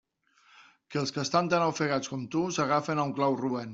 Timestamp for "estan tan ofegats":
1.23-2.13